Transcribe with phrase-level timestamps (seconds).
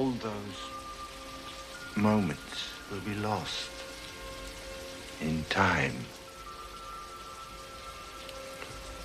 [0.00, 0.60] all those
[1.94, 3.70] moments will be lost
[5.20, 5.94] in time.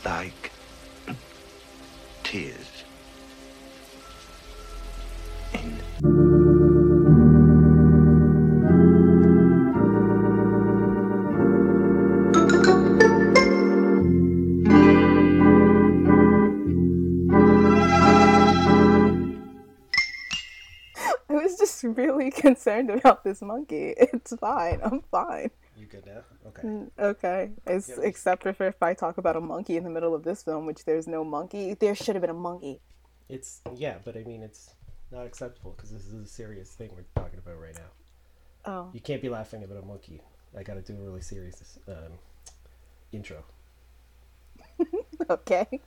[0.06, 0.52] Like
[2.24, 2.65] tears
[22.66, 23.94] concerned about this monkey.
[24.14, 24.80] It's fine.
[24.84, 25.52] I'm fine.
[25.78, 26.22] You good now?
[26.48, 26.62] Okay.
[26.64, 27.50] Mm, Okay.
[27.68, 28.00] It's, Yep.
[28.04, 30.86] Except for if I talk about a monkey in the middle of this film, which
[30.86, 31.74] there's no monkey.
[31.76, 32.80] There should have been a monkey.
[33.30, 34.74] It's yeah, but I mean it's
[35.12, 37.92] not acceptable because this is a serious thing we're talking about right now.
[38.72, 38.90] Oh.
[38.94, 40.22] You can't be laughing about a monkey.
[40.58, 42.14] I got to do a really serious um,
[43.12, 43.44] intro.
[45.30, 45.80] Okay.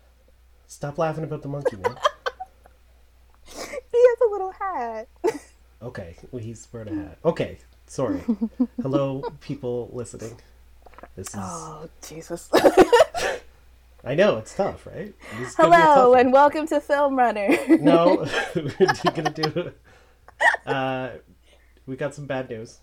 [0.67, 1.97] Stop laughing about the monkey, man.
[3.93, 5.09] He has a little hat.
[5.81, 7.19] Okay, well, he's wearing a hat.
[7.25, 8.21] Okay, sorry.
[8.83, 10.37] Hello, people listening.
[11.15, 11.35] This is.
[11.37, 12.51] Oh, Jesus.
[14.05, 15.15] I know it's tough, right?
[15.39, 17.57] This is gonna be a Hello, and welcome to Film Runner.
[17.79, 18.67] no, we're
[19.15, 19.73] gonna do.
[20.67, 21.11] Uh,
[21.87, 22.79] we got some bad news,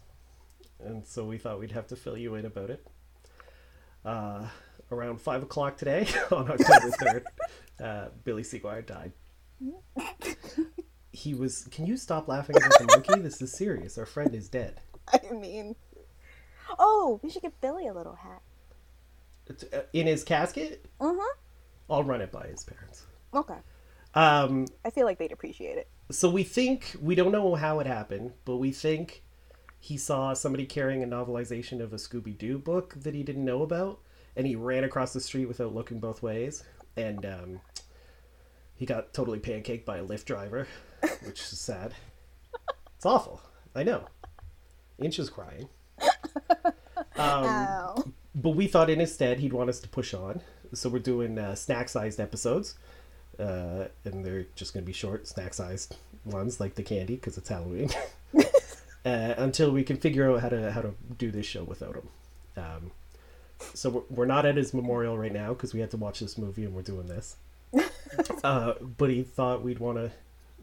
[0.80, 2.88] and so we thought we'd have to fill you in about it.
[4.06, 4.48] Uh,
[4.90, 7.26] around five o'clock today, on October third,
[7.84, 9.12] uh, Billy Seaguar died.
[11.16, 11.68] He was.
[11.72, 13.22] Can you stop laughing about the monkey?
[13.22, 13.98] This is serious.
[13.98, 14.82] Our friend is dead.
[15.14, 15.76] I mean.
[16.80, 18.42] Oh, we should give Billy a little hat.
[19.74, 21.40] Uh, In his casket, Mm hmm.
[21.90, 23.04] I'll run it by his parents.
[23.34, 23.58] Okay.
[24.16, 25.88] Um, I feel like they'd appreciate it.
[26.10, 29.24] so we think we don't know how it happened, but we think
[29.80, 33.62] he saw somebody carrying a novelization of a Scooby Doo book that he didn't know
[33.62, 34.00] about,
[34.36, 36.64] and he ran across the street without looking both ways,
[36.98, 37.62] and um,
[38.76, 40.68] he got totally pancaked by a Lyft driver,
[41.24, 41.94] which is sad.
[42.96, 43.42] It's awful.
[43.74, 44.06] I know.
[45.00, 45.70] Inch is crying.
[47.18, 50.42] Um, but we thought in his stead he'd want us to push on,
[50.74, 52.76] so we're doing uh, snack-sized episodes,
[53.40, 57.50] uh, and they're just going to be short, snack-sized ones like the candy because it's
[57.50, 57.90] Halloween.
[58.38, 62.10] uh, until we can figure out how to how to do this show without him.
[62.58, 62.92] Um,
[63.74, 66.38] so we're, we're not at his memorial right now because we had to watch this
[66.38, 67.38] movie and we're doing this.
[68.44, 70.12] uh, but he thought we'd want to.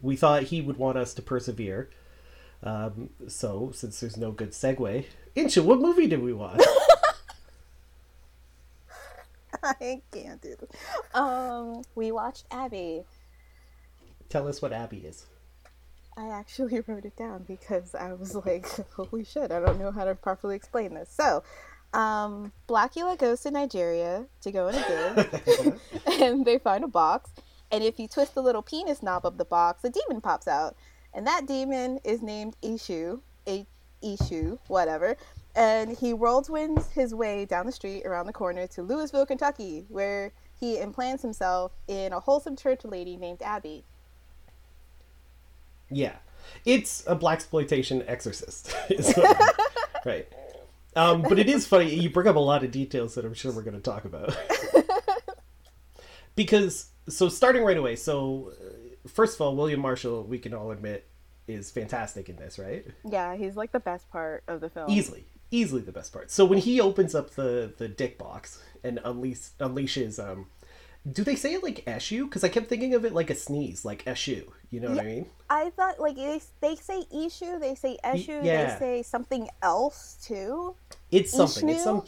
[0.01, 1.89] We thought he would want us to persevere.
[2.61, 5.05] Um, so since there's no good segue,
[5.35, 6.61] Incha, what movie did we watch?
[9.63, 10.69] I can't do this.
[11.13, 13.03] Um, we watched Abby.
[14.29, 15.25] Tell us what Abby is.
[16.15, 20.05] I actually wrote it down because I was like, holy shit, I don't know how
[20.05, 21.09] to properly explain this.
[21.09, 21.43] So,
[21.93, 25.79] um, Blackula goes to Nigeria to go in a dig,
[26.21, 27.31] and they find a box.
[27.71, 30.75] And if you twist the little penis knob of the box, a demon pops out.
[31.13, 33.65] And that demon is named Ishu, a
[34.03, 35.17] Ishu, whatever.
[35.55, 40.31] And he whirlwinds his way down the street around the corner to Louisville, Kentucky, where
[40.59, 43.83] he implants himself in a wholesome church lady named Abby.
[45.91, 46.15] Yeah,
[46.65, 48.75] it's a black exploitation exorcist,
[50.05, 50.27] right?
[50.95, 51.93] Um, but it is funny.
[51.93, 54.37] You bring up a lot of details that I'm sure we're going to talk about.
[56.35, 57.95] because so starting right away.
[57.95, 61.07] So uh, first of all, William Marshall, we can all admit,
[61.47, 62.85] is fantastic in this, right?
[63.09, 64.89] Yeah, he's like the best part of the film.
[64.89, 66.31] Easily, easily the best part.
[66.31, 70.47] So when he opens up the the dick box and unleash unleashes um.
[71.11, 72.25] Do they say it like eshu?
[72.25, 74.45] Because I kept thinking of it like a sneeze, like eshu.
[74.73, 75.25] You know what I mean?
[75.51, 78.73] I thought like they, they say Ishu, they say Eshu, yeah.
[78.73, 80.75] they say something else too.
[81.11, 81.69] It's something.
[81.69, 82.03] It's some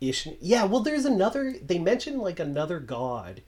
[0.00, 0.26] Ish.
[0.40, 0.64] Yeah.
[0.64, 1.54] Well, there's another.
[1.64, 3.42] They mention like another god,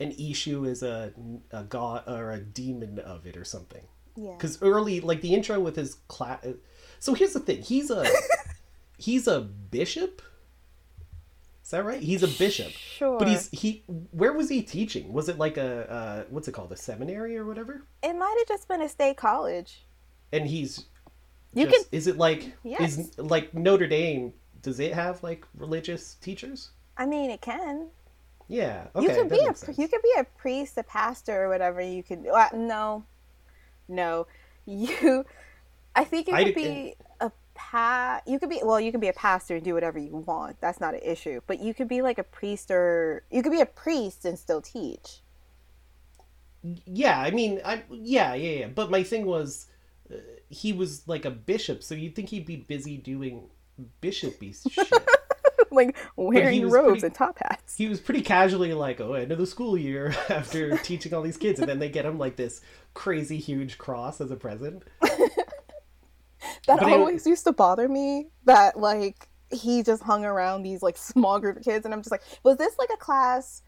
[0.00, 1.12] and Ishu is a
[1.52, 3.84] a god or a demon of it or something.
[4.16, 4.32] Yeah.
[4.32, 6.44] Because early, like the intro with his class.
[6.44, 6.54] Uh,
[6.98, 7.62] so here's the thing.
[7.62, 8.04] He's a
[8.98, 10.22] he's a bishop.
[11.72, 12.02] Is that right?
[12.02, 12.70] He's a bishop.
[12.72, 13.18] Sure.
[13.18, 13.82] But he's he.
[14.10, 15.10] Where was he teaching?
[15.10, 17.86] Was it like a uh, what's it called, a seminary or whatever?
[18.02, 19.86] It might have just been a state college.
[20.34, 20.84] And he's.
[21.54, 22.98] You just, can Is it like Yes.
[22.98, 24.34] is like Notre Dame?
[24.60, 26.72] Does it have like religious teachers?
[26.98, 27.86] I mean it can.
[28.48, 28.88] Yeah.
[28.94, 29.06] Okay.
[29.06, 29.78] you could be a sense.
[29.78, 33.04] you could be a priest, a pastor or whatever you could uh, no.
[33.88, 34.26] No.
[34.66, 35.24] You
[35.96, 36.94] I think it I could d- be
[37.72, 40.60] pa you could be well, you can be a pastor and do whatever you want.
[40.60, 41.40] That's not an issue.
[41.46, 44.60] But you could be like a priest or you could be a priest and still
[44.60, 45.22] teach.
[46.84, 47.18] Yeah.
[47.18, 48.66] I mean, I yeah yeah yeah.
[48.68, 49.66] But my thing was,
[50.12, 50.16] uh,
[50.50, 53.48] he was like a bishop, so you'd think he'd be busy doing
[54.00, 54.92] bishopy shit.
[55.70, 57.76] like wearing robes pretty- and top hats.
[57.76, 61.38] he was pretty casually like, "Oh, end of the school year," after teaching all these
[61.38, 62.60] kids, and then they get him like this
[62.92, 64.82] crazy huge cross as a present.
[66.66, 68.28] That But it- always used to bother me.
[68.44, 72.10] That like he just hung around these like small group of kids, and I'm just
[72.10, 73.62] like, was this like a class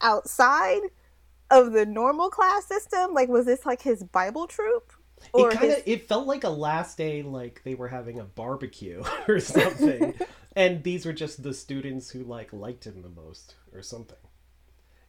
[0.00, 0.80] outside
[1.50, 3.12] of the normal class system?
[3.14, 4.92] Like, was this like his Bible troop?
[5.34, 8.24] it kind his- of it felt like a last day like they were having a
[8.24, 10.14] barbecue or something
[10.56, 14.16] and these were just the students who like liked him the most or something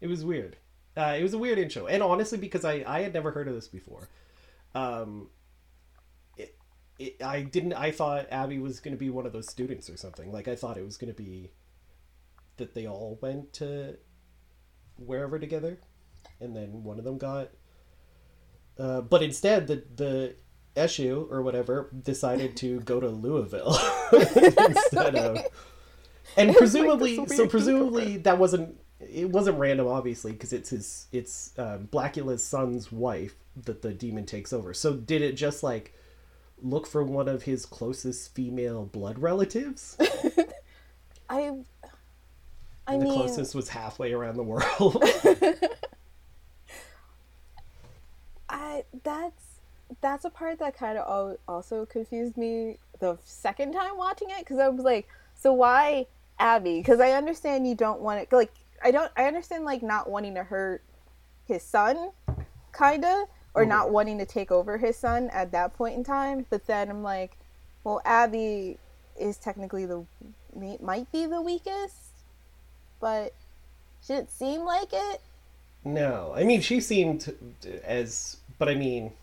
[0.02, 0.58] it was weird
[0.98, 3.56] uh, it was a weird intro and honestly because i i had never heard of
[3.56, 4.10] this before
[4.76, 5.30] um
[7.02, 9.98] it, i didn't i thought abby was going to be one of those students or
[9.98, 11.52] something like i thought it was going to be
[12.58, 13.98] that they all went to
[14.98, 15.80] wherever together
[16.40, 17.50] and then one of them got
[18.82, 20.36] uh, but instead, the the
[20.76, 23.78] Eshu or whatever decided to go to Louisville
[24.14, 25.38] instead of,
[26.38, 31.54] and presumably, this so presumably that wasn't it wasn't random, obviously, because it's his it's
[31.60, 34.74] um, Blackula's son's wife that the demon takes over.
[34.74, 35.94] So did it just like
[36.62, 39.98] look for one of his closest female blood relatives?
[41.30, 41.52] I.
[42.88, 45.04] I the mean, closest was halfway around the world.
[48.50, 49.44] I that's
[50.02, 54.60] that's a part that kind of also confused me the second time watching it because
[54.60, 56.06] I was like, so why
[56.40, 56.80] Abby?
[56.80, 58.32] Because I understand you don't want it.
[58.32, 58.54] Like
[58.84, 59.12] I don't.
[59.16, 60.84] I understand like not wanting to hurt
[61.46, 62.12] his son,
[62.78, 63.92] kinda, or not Mhm.
[63.92, 66.46] wanting to take over his son at that point in time.
[66.50, 67.38] But then I'm like,
[67.84, 68.80] well, Abby
[69.20, 70.06] is technically the
[70.82, 72.24] might be the weakest,
[73.00, 73.34] but
[74.06, 75.22] should it seem like it?
[75.84, 77.34] No, I mean she seemed
[77.84, 79.14] as, but I mean,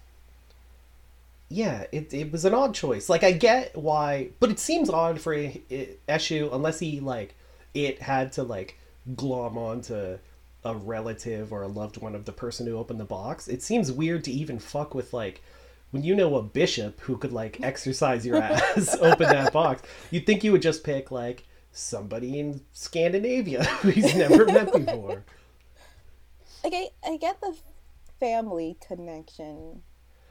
[1.49, 3.09] yeah, it it was an odd choice.
[3.09, 7.35] Like I get why, but it seems odd for Eshu unless he like
[7.75, 8.77] it had to like
[9.17, 10.19] glom onto
[10.65, 13.49] a relative or a loved one of the person who opened the box.
[13.49, 15.43] It seems weird to even fuck with like
[15.91, 19.83] when you know a bishop who could like exorcise your ass open that box.
[20.11, 25.25] You'd think you would just pick like somebody in Scandinavia who he's never met before.
[26.65, 27.57] Like I, I get the
[28.19, 29.83] family connection.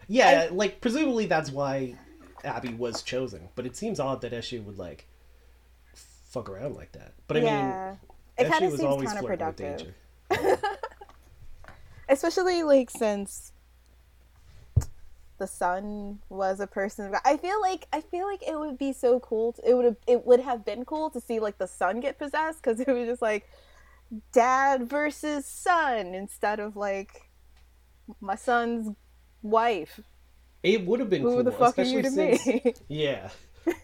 [0.10, 1.96] Yeah, like presumably that's why
[2.44, 5.08] Abby was chosen, but it seems odd that Eshu would like
[5.94, 7.14] fuck around like that.
[7.28, 7.96] But I yeah,
[8.38, 9.94] mean, it kind of seems always flirting with counterproductive.
[12.10, 13.52] especially like since
[15.38, 17.14] the son was a person.
[17.26, 19.54] I feel like I feel like it would be so cool.
[19.54, 22.18] To, it would have it would have been cool to see like the son get
[22.18, 23.50] possessed because it was just like
[24.32, 27.30] dad versus son instead of like
[28.22, 28.96] my son's
[29.42, 30.00] wife.
[30.64, 32.74] It would have been Who cool, the fuck especially to since me?
[32.88, 33.30] yeah,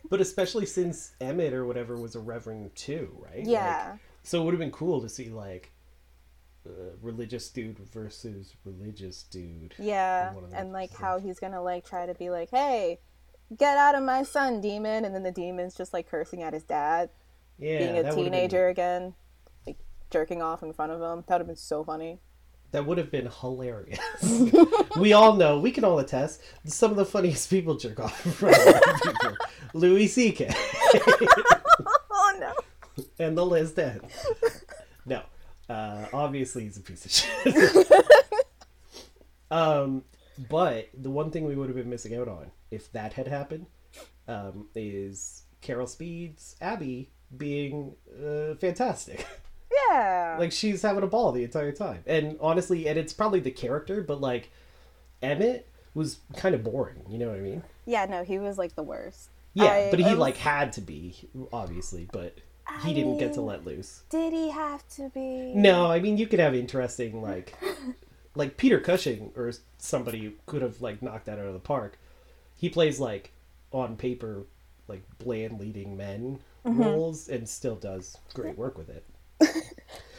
[0.09, 3.39] but especially since Emmett or whatever was a reverend too, right?
[3.39, 3.97] Like, yeah.
[4.23, 5.71] so it would have been cool to see like
[6.67, 6.69] uh,
[7.01, 9.73] religious dude versus religious dude.
[9.77, 11.01] Yeah, one of the and like episodes.
[11.01, 12.99] how he's gonna like try to be like, "Hey,
[13.57, 16.63] get out of my son, demon!" And then the demon's just like cursing at his
[16.63, 17.09] dad,
[17.57, 19.13] Yeah, being a would've been- teenager again,
[19.67, 19.77] like
[20.09, 21.23] jerking off in front of him.
[21.27, 22.19] That would have been so funny.
[22.71, 23.99] That would have been hilarious.
[24.97, 28.31] we all know, we can all attest, some of the funniest people jerk off in
[28.31, 29.37] front of people.
[29.75, 30.51] Louis C.K.
[32.11, 33.03] Oh no!
[33.19, 34.05] and the list ends.
[35.05, 35.21] No,
[35.69, 37.87] uh, obviously he's a piece of shit.
[39.51, 40.03] um,
[40.49, 43.67] but the one thing we would have been missing out on if that had happened
[44.27, 49.25] um, is Carol Speed's Abby being uh, fantastic.
[49.89, 53.51] Yeah, like she's having a ball the entire time and honestly and it's probably the
[53.51, 54.51] character but like
[55.21, 58.05] emmett was kind of boring you know what i mean yeah.
[58.05, 59.29] No, he was like the worst.
[59.55, 62.37] yeah I- but he was- like had to be obviously but
[62.83, 65.53] he I didn't get to let loose Did he have to be?
[65.55, 67.53] no i mean you could have interesting like
[68.35, 71.97] like peter cushing or somebody who could have like knocked that out of the park
[72.55, 73.31] he plays like
[73.71, 74.43] on paper
[74.87, 76.81] like bland leading men Mm-hmm.
[76.81, 79.03] roles and still does great work with it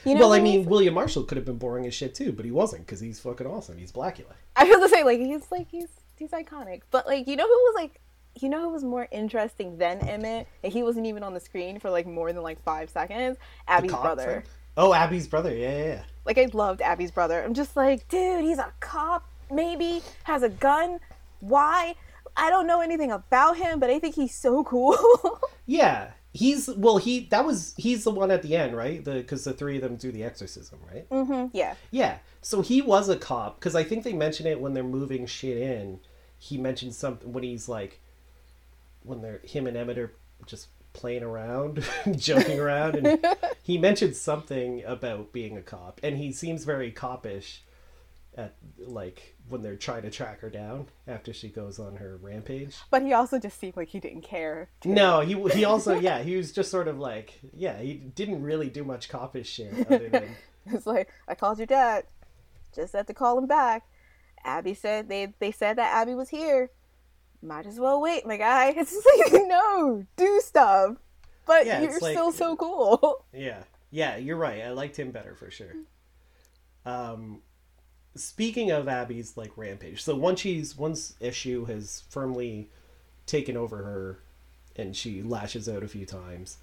[0.05, 2.31] You know, well, I mean, was- William Marshall could have been boring as shit too,
[2.33, 3.79] but he wasn't because he's fucking awesome.
[3.79, 4.35] He's Blackula.
[4.55, 7.51] I was gonna say like he's like he's he's iconic, but like you know who
[7.55, 8.03] was like.
[8.41, 10.49] You know who was more interesting than Emmett?
[10.63, 13.39] And he wasn't even on the screen for like more than like five seconds.
[13.69, 14.25] Abby's brother.
[14.25, 14.43] friend?
[14.77, 15.55] Oh, Abby's brother.
[15.55, 16.03] Yeah, yeah, yeah.
[16.25, 17.43] Like I loved Abby's brother.
[17.43, 20.99] I'm just like, dude, he's a cop, maybe has a gun.
[21.41, 21.95] Why?
[22.37, 24.97] I don't know anything about him, but I think he's so cool.
[25.67, 26.99] Yeah, he's well.
[26.99, 29.03] He that was he's the one at the end, right?
[29.03, 31.09] The because the three of them do the exorcism, right?
[31.09, 31.57] Mm-hmm.
[31.57, 31.75] Yeah.
[31.91, 32.19] Yeah.
[32.43, 35.57] So he was a cop because I think they mention it when they're moving shit
[35.57, 36.01] in.
[36.39, 37.99] He mentions something when he's like,
[39.05, 40.13] when they're him and Emmett are
[40.47, 41.85] just playing around,
[42.17, 43.25] joking around, and
[43.63, 47.59] he mentioned something about being a cop, and he seems very copish
[48.37, 52.77] at like when they're trying to track her down after she goes on her rampage.
[52.91, 54.71] But he also just seemed like he didn't care.
[54.81, 54.89] too.
[54.89, 58.69] No, he he also yeah he was just sort of like yeah he didn't really
[58.69, 62.07] do much copish shit other than It's like I called your dad,
[62.75, 63.85] just had to call him back.
[64.45, 66.71] Abby said they they said that Abby was here.
[67.45, 68.71] Might as well wait, my guy.
[68.77, 70.97] It's just like no, do stuff.
[71.47, 73.25] But Yeah, you're like- still so cool.
[73.35, 73.59] Yeah,
[73.91, 74.63] yeah, you're right.
[74.63, 75.75] I liked him better for sure.
[76.87, 77.41] Um,
[78.15, 82.69] speaking of Abby's like rampage, so once she's once issue has firmly
[83.27, 84.19] taken over her,
[84.77, 86.59] and she lashes out a few times,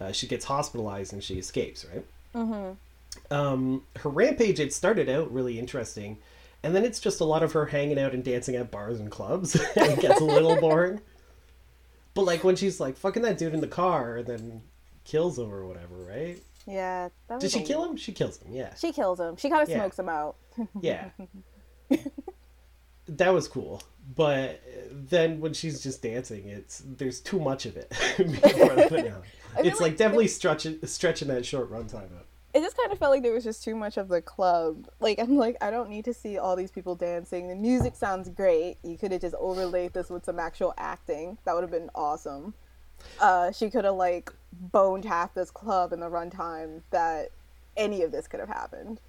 [0.00, 1.84] uh, she gets hospitalized and she escapes.
[1.92, 2.04] Right.
[2.34, 3.34] Mm-hmm.
[3.34, 6.18] Um, her rampage it started out really interesting,
[6.62, 9.10] and then it's just a lot of her hanging out and dancing at bars and
[9.10, 9.54] clubs.
[9.76, 11.00] it gets a little boring.
[12.14, 14.62] But like when she's like fucking that dude in the car, and then
[15.04, 16.38] kills him or whatever, right?
[16.66, 17.08] Yeah.
[17.28, 17.96] That Did she a- kill him?
[17.96, 18.52] She kills him.
[18.52, 19.36] Yeah, She kills him.
[19.36, 19.76] She kind of Yeah.
[19.78, 20.36] smokes him out.
[20.80, 21.10] yeah.
[23.08, 23.82] that was cool,
[24.14, 29.12] but then when she's just dancing, it's there's too much of it before the finale.
[29.52, 32.26] I feel It's like like definitely stretching stretching that short runtime out.
[32.52, 34.88] It just kind of felt like there was just too much of the club.
[34.98, 37.48] Like I'm like I don't need to see all these people dancing.
[37.48, 38.76] The music sounds great.
[38.82, 41.38] You could have just overlaid this with some actual acting.
[41.44, 42.54] That would have been awesome.
[43.20, 47.30] Uh, she could have like boned half this club in the runtime that
[47.76, 49.00] any of this could have happened.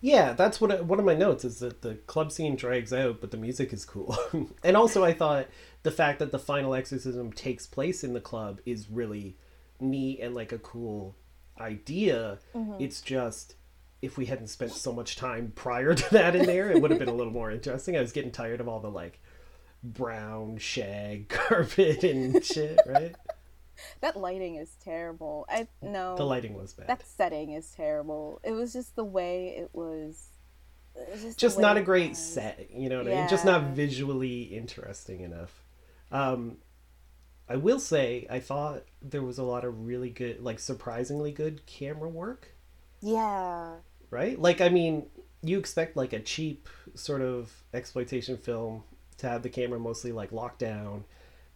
[0.00, 3.20] Yeah, that's what I, one of my notes is that the club scene drags out,
[3.20, 4.16] but the music is cool.
[4.62, 5.48] and also, I thought
[5.82, 9.36] the fact that the final exorcism takes place in the club is really
[9.80, 11.16] neat and like a cool
[11.60, 12.38] idea.
[12.78, 13.54] It's just
[14.00, 17.00] if we hadn't spent so much time prior to that in there, it would have
[17.00, 17.96] been a little more interesting.
[17.96, 19.20] I was getting tired of all the like
[19.82, 23.14] brown shag carpet and shit, right?
[24.00, 25.46] That lighting is terrible.
[25.48, 26.16] I no.
[26.16, 26.88] The lighting was bad.
[26.88, 28.40] that setting is terrible.
[28.42, 30.28] It was just the way it was.
[30.96, 33.62] it was just just not a great set you know what i mean just not
[33.70, 35.62] visually interesting enough
[36.10, 36.56] um
[37.48, 41.64] i will say i thought there was a lot of really good like surprisingly good
[41.66, 42.48] camera work
[43.00, 43.74] Yeah.
[44.10, 45.06] right like i mean
[45.42, 48.82] you expect like a cheap sort of exploitation film
[49.18, 51.04] to have the camera mostly like locked down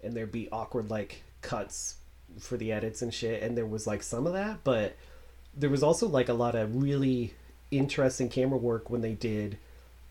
[0.02, 1.96] and there'd be awkward like cuts
[2.38, 4.96] for the edits and shit and there was like some of that but
[5.54, 7.34] there was also like a lot of really
[7.70, 9.58] interesting camera work when they did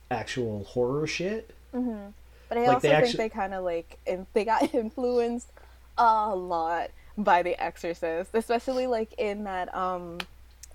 [0.10, 2.12] actual horror shit Mhm.
[2.50, 5.48] But I Like, also think actu- they kind of like in, they got influenced
[5.98, 10.20] a lot by The Exorcist, especially like in that um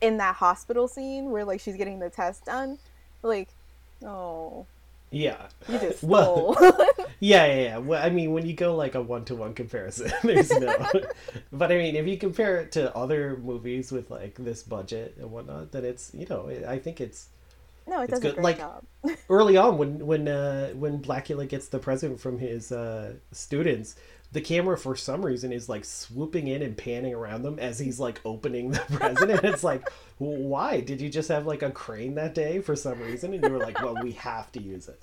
[0.01, 2.79] in that hospital scene where like she's getting the test done.
[3.23, 3.49] Like,
[4.05, 4.67] oh,
[5.11, 6.57] yeah you just Well-
[7.19, 7.79] Yeah, yeah, yeah.
[7.79, 10.77] Well, I mean, when you go like a one to one comparison, there's no.
[11.51, 15.31] but I mean, if you compare it to other movies with like this budget and
[15.33, 17.29] whatnot, then it's you know I think it's
[17.87, 18.85] no, it It's does a good, like- job.
[19.31, 23.97] early on when when uh, when Blackula gets the present from his uh, students.
[24.37, 27.99] The camera, for some reason, is like swooping in and panning around them as he's
[27.99, 29.31] like opening the present.
[29.31, 29.89] And it's like,
[30.19, 30.81] why?
[30.83, 33.33] Did you just have like a crane that day for some reason?
[33.33, 35.03] And you were like, well, we have to use it.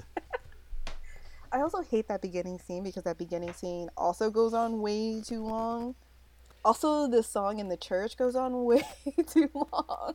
[1.52, 5.44] I also hate that beginning scene because that beginning scene also goes on way too
[5.44, 5.96] long.
[6.64, 8.84] Also, the song in the church goes on way
[9.26, 10.14] too long.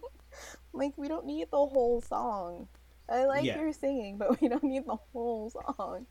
[0.72, 2.68] Like, we don't need the whole song.
[3.08, 3.58] I like Yeah.
[3.58, 6.06] your singing, but we don't need the whole song.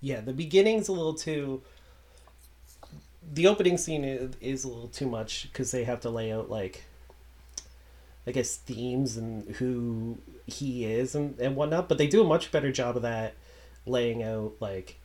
[0.00, 1.62] Yeah, the beginning's a little too.
[3.32, 6.50] The opening scene is, is a little too much because they have to lay out
[6.50, 6.84] like,
[8.26, 11.88] I guess themes and who he is and and whatnot.
[11.88, 13.34] But they do a much better job of that,
[13.84, 14.98] laying out like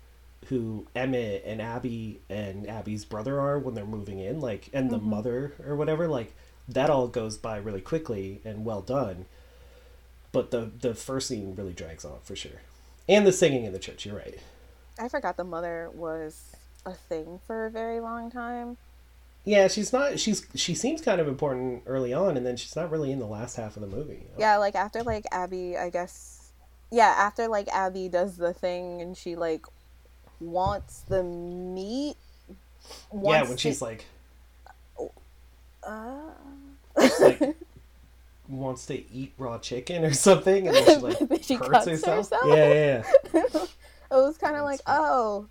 [0.48, 4.98] who Emmett and Abby and Abby's brother are when they're moving in, like and the
[4.98, 5.10] mm-hmm.
[5.10, 6.08] mother or whatever.
[6.08, 6.34] Like
[6.68, 9.26] that all goes by really quickly and well done.
[10.32, 12.62] But the the first scene really drags on for sure,
[13.08, 14.06] and the singing in the church.
[14.06, 14.40] You're right.
[15.00, 16.51] I forgot the mother was
[16.86, 18.78] a thing for a very long time.
[19.44, 20.20] Yeah, she's not.
[20.20, 23.26] She's she seems kind of important early on, and then she's not really in the
[23.26, 24.24] last half of the movie.
[24.38, 26.52] Yeah, like after like Abby, I guess.
[26.92, 29.66] Yeah, after like Abby does the thing and she like
[30.40, 32.18] wants the meat.
[33.14, 34.06] yeah, when to- she's like,
[35.84, 36.32] Uh...
[37.02, 37.56] she's like
[38.48, 42.18] wants to eat raw chicken or something, and then she like she hurts cuts herself.
[42.30, 42.44] herself?
[42.46, 43.42] Yeah, yeah, yeah.
[44.12, 45.48] it was kind of like, oh,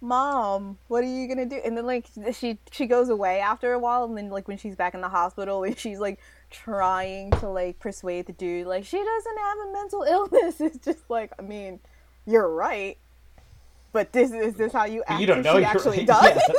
[0.00, 1.60] mom, what are you gonna do?
[1.64, 4.76] And then like she she goes away after a while, and then like when she's
[4.76, 6.18] back in the hospital, and she's like
[6.50, 10.60] trying to like persuade the dude, like she doesn't have a mental illness.
[10.60, 11.80] It's just like, I mean,
[12.26, 12.98] you're right,
[13.92, 15.20] but this is this how you act?
[15.20, 16.06] you don't know she actually right.
[16.06, 16.22] does.
[16.48, 16.54] Yeah.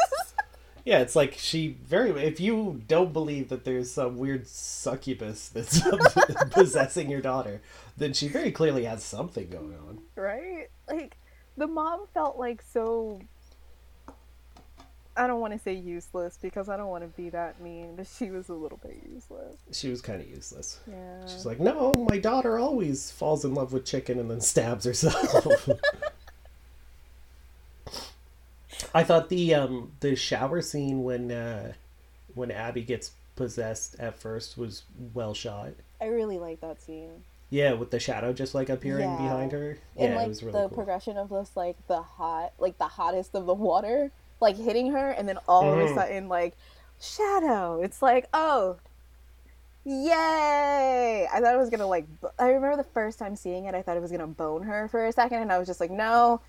[0.84, 2.10] Yeah, it's like she very.
[2.24, 5.80] If you don't believe that there's some weird succubus that's
[6.50, 7.62] possessing your daughter,
[7.98, 10.00] then she very clearly has something going on.
[10.16, 10.70] Right?
[10.90, 11.18] Like,
[11.56, 13.22] the mom felt like so.
[15.18, 18.08] I don't want to say useless because I don't want to be that mean, but
[18.08, 19.58] she was a little bit useless.
[19.72, 20.80] She was kind of useless.
[20.88, 21.26] Yeah.
[21.28, 25.68] She's like, no, my daughter always falls in love with chicken and then stabs herself.
[28.94, 31.74] I thought the um the shower scene when uh
[32.34, 35.70] when Abby gets possessed at first was well shot.
[36.00, 37.24] I really like that scene.
[37.50, 39.18] Yeah, with the shadow just like appearing Yeah.
[39.18, 39.78] behind her.
[39.98, 40.76] Yeah, and like it was really the cool.
[40.78, 45.10] progression of this like the hot like the hottest of the water like hitting her
[45.12, 45.96] and then all of a Mhm.
[45.96, 46.56] sudden like
[47.00, 48.78] shadow it's like oh
[49.84, 53.74] yay i thought it was gonna like b- i remember the first time seeing it
[53.74, 55.90] i thought it was gonna bone her for a second and i was just like
[55.92, 56.40] no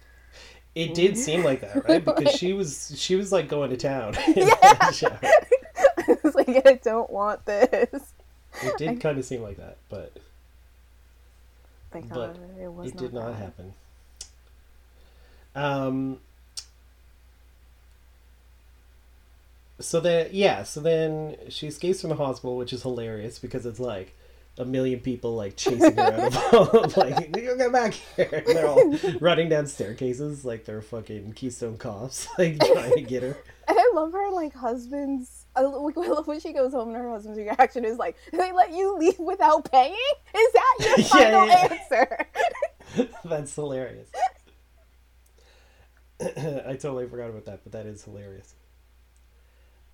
[0.74, 2.04] It did seem like that, right?
[2.18, 4.14] Because she was she was like going to town.
[4.36, 4.46] Yeah.
[6.08, 8.12] i was like i don't want this
[8.62, 10.12] It did kind of seem like that, but
[11.90, 13.36] Thank But God it was it did not that.
[13.38, 13.74] happen.
[15.54, 16.20] Um.
[19.80, 20.62] So then, yeah.
[20.64, 24.14] So then she escapes from the hospital, which is hilarious because it's like
[24.58, 28.44] a million people like chasing her out of like you get back here.
[28.46, 33.22] And they're all running down staircases like they're fucking Keystone cops, like trying to get
[33.22, 33.36] her.
[33.68, 35.46] And I love her like husband's.
[35.54, 38.72] I I love when she goes home and her husband's reaction is like, "They let
[38.72, 39.94] you leave without paying?
[40.34, 41.68] Is that your Yeah, final yeah.
[41.70, 42.26] answer?"
[43.24, 44.08] That's hilarious.
[46.20, 48.54] I totally forgot about that, but that is hilarious.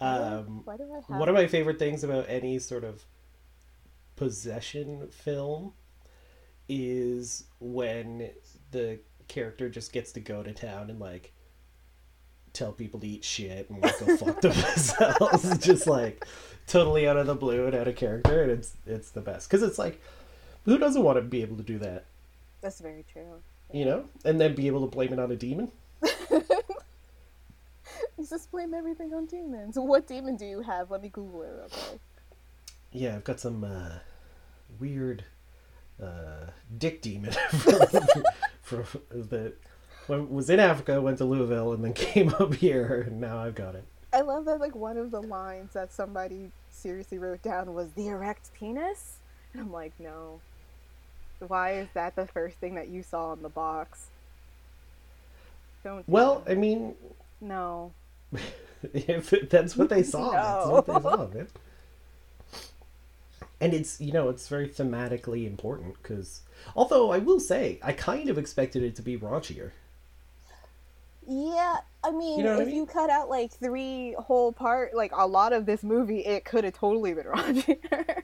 [0.01, 3.05] Um, Why do I one of my favorite things about any sort of
[4.17, 5.73] possession film
[6.69, 8.31] is when
[8.71, 11.33] the character just gets to go to town and like
[12.53, 15.59] tell people to eat shit and like go fuck themselves.
[15.59, 16.27] Just like
[16.67, 19.49] totally out of the blue and out of character and it's it's the best.
[19.49, 20.01] Because it's like
[20.65, 22.05] who doesn't want to be able to do that?
[22.61, 23.41] That's very true.
[23.73, 24.05] you know?
[24.25, 25.71] And then be able to blame it on a demon
[28.19, 29.77] You just blame everything on demons.
[29.79, 30.91] What demon do you have?
[30.91, 31.51] Let me Google it.
[31.67, 31.99] Okay.
[32.93, 33.99] yeah i've got some uh,
[34.81, 35.25] weird
[36.03, 36.47] uh,
[36.79, 37.31] dick demon
[38.71, 39.53] the
[40.07, 43.55] when was in africa went to louisville and then came up here and now i've
[43.55, 47.75] got it I love that like one of the lines that somebody seriously wrote down
[47.75, 49.19] was the erect penis,
[49.53, 50.41] and I'm like, no.
[51.47, 54.07] Why is that the first thing that you saw in the box?
[55.85, 56.09] Don't.
[56.09, 56.53] well that.
[56.53, 56.95] i mean
[57.41, 57.93] no.
[58.95, 60.73] If that's what they saw that's No.
[60.73, 61.49] what they saw man.
[63.61, 66.43] and it's you know it's very thematically important because
[66.77, 69.73] although i will say i kind of expected it to be raunchier
[71.27, 72.77] Yeah, I mean, You know what I if mean?
[72.77, 76.65] you cut out like three whole part, like a lot of this movie, it could
[76.65, 78.23] have totally been raunchier.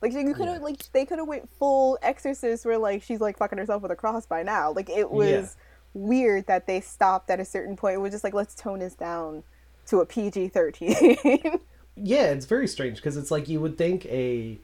[0.00, 0.64] like you could have, Yeah.
[0.64, 3.96] like they could have went full Exorcist, where like she's like fucking herself with a
[3.96, 4.72] cross by now.
[4.72, 5.46] Like it was Yeah.
[5.94, 7.94] Weird that they stopped at a certain point.
[7.94, 9.42] It was just like let's tone this down
[9.86, 11.16] to a PG thirteen.
[11.96, 14.58] yeah it's very strange because it's like you would think a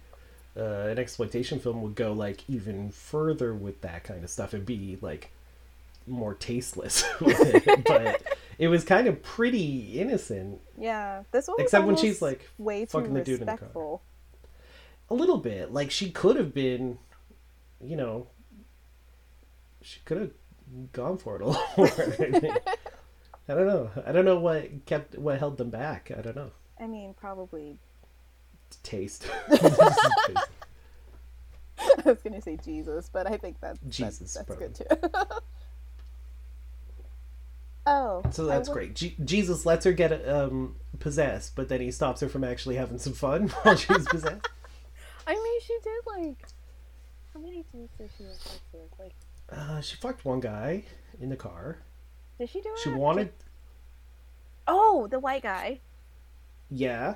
[0.56, 4.64] uh, an exploitation film would go like even further with that kind of stuff and
[4.64, 5.30] be like
[6.06, 8.22] more tasteless it but
[8.58, 11.56] it was kind of pretty innocent yeah, this one.
[11.60, 14.00] Except when she's, like, way too fucking the dude in the car.
[15.10, 16.98] a little bit like she could have been
[17.80, 18.26] you know
[19.82, 20.30] she could have
[20.92, 21.88] gone for it a little more
[23.48, 26.50] i don't know i don't know what kept what held them back i don't know
[26.80, 27.78] I mean, probably.
[28.84, 30.36] taste I
[32.04, 34.68] was gonna say Jesus, but I think that Jesus, that's, that's probably.
[34.68, 35.20] good too.
[37.86, 42.20] oh, so that's great Je- jesus lets her get um possessed but then he stops
[42.20, 44.46] her from actually having some fun while she's possessed
[45.26, 46.38] I mean, she did like.
[47.34, 48.90] How many dudes did she with?
[48.98, 49.12] Like,
[49.52, 50.84] uh, she fucked one guy
[51.20, 51.78] in the car
[52.38, 52.78] did she do it?
[52.82, 53.32] she wanted
[54.66, 55.80] Oh, the white guy.
[56.70, 57.14] yeah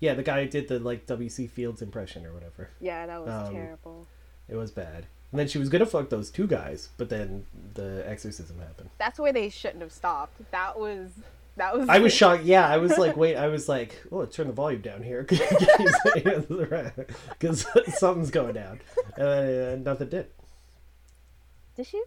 [0.00, 3.48] yeah the guy who did the like wc fields impression or whatever Yeah, that was
[3.48, 4.06] Um, terrible.
[4.48, 5.06] It was bad.
[5.32, 7.44] And then she was gonna fuck those two guys, but then
[7.74, 8.88] the exorcism happened.
[8.98, 10.40] That's where they shouldn't have stopped.
[10.52, 11.10] That was.
[11.56, 11.86] That was.
[11.88, 12.44] I was shocked.
[12.44, 15.24] Yeah, I was like, wait, I was like, oh, turn the volume down here
[17.38, 17.66] because
[17.98, 18.80] something's going down,
[19.18, 20.28] and uh, nothing did.
[21.78, 22.02] Did she?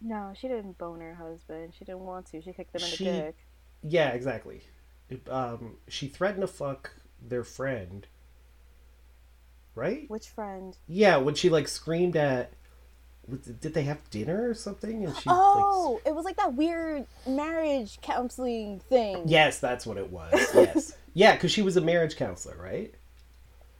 [0.00, 1.74] No, she didn't bone her husband.
[1.78, 2.40] She didn't want to.
[2.40, 3.36] She kicked him in the dick.
[3.82, 4.62] Yeah, exactly.
[5.28, 8.06] Um, she threatened to fuck their friend,
[9.74, 10.08] right?
[10.08, 10.74] Which friend?
[10.88, 12.52] Yeah, when she like screamed at
[13.60, 15.04] did they have dinner or something?
[15.04, 19.24] And she Oh, it was like that weird marriage counseling thing.
[19.26, 20.32] yes, that's what it was.
[20.54, 22.94] Yes, yeah, because she was a marriage counselor, right?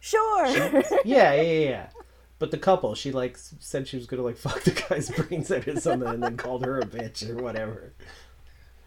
[0.00, 0.46] Sure.
[0.46, 1.42] Yeah, yeah, yeah.
[1.42, 1.86] yeah.
[2.40, 5.68] But the couple, she like said she was gonna like fuck the guy's brains out
[5.68, 7.92] or something, and then called her a bitch or whatever.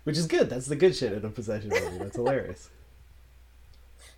[0.03, 0.49] Which is good.
[0.49, 1.99] That's the good shit in a possession movie.
[1.99, 2.69] That's hilarious.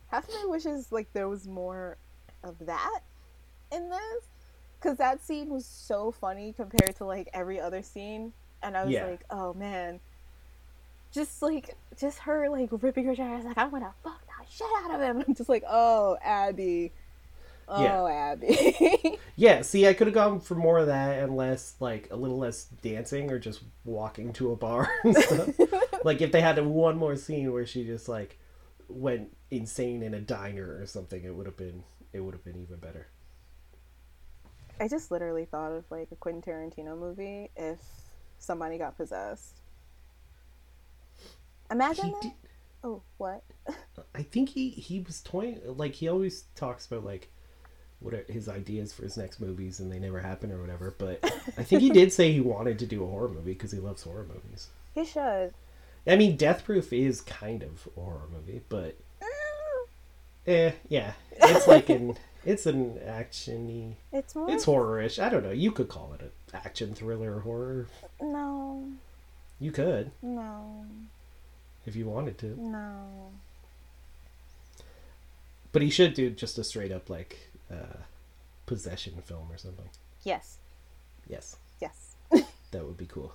[0.08, 1.98] Half of me wishes like there was more
[2.44, 3.02] of that
[3.72, 4.26] in this,
[4.80, 8.32] because that scene was so funny compared to like every other scene,
[8.64, 9.06] and I was Yeah.
[9.06, 10.00] like, oh man,
[11.12, 14.92] just like just her like ripping her dress, like I'm gonna fuck that shit out
[14.96, 15.24] of him.
[15.28, 16.94] I'm just like, oh Abby,
[17.68, 18.02] oh Yeah.
[18.08, 19.20] Abby.
[19.36, 22.38] Yeah, see, I could have gone for more of that and less, like, a little
[22.38, 25.50] less dancing or just walking to a bar and stuff.
[26.04, 28.40] like, if they had one more scene where she just, like,
[28.88, 32.58] went insane in a diner or something, it would have been, it would have been
[32.62, 33.08] even better.
[34.80, 37.80] I just literally thought of like a Quentin Tarantino movie if
[38.40, 39.62] somebody got possessed.
[41.70, 42.22] Imagine He that.
[42.22, 42.34] did,
[42.84, 43.44] Oh, what?
[44.14, 47.30] I think he, he was toying, like, he always talks about, like,
[48.06, 51.20] what are his ideas for his next movies and they never happen or whatever, but
[51.58, 54.04] I think he did say he wanted to do a horror movie because he loves
[54.04, 54.68] horror movies.
[54.94, 55.54] He should.
[56.08, 58.96] I mean, Death Proof is kind of a horror movie, but
[60.48, 61.14] Eh, yeah.
[61.32, 62.16] It's like an
[62.46, 63.96] it's an actiony.
[64.14, 64.52] It's more.
[64.52, 65.18] It's horror-ish.
[65.18, 65.50] I don't know.
[65.52, 67.88] You could call it an action thriller horror.
[68.22, 68.88] No,
[69.60, 70.86] You could no,
[71.88, 72.48] if you wanted to.
[72.62, 73.32] no.
[75.72, 77.98] But he should do just a straight up like uh
[78.66, 79.90] possession film or something.
[80.24, 80.58] Yes,
[81.28, 81.58] Yes.
[81.82, 82.16] yes.
[82.72, 83.34] That would be cool.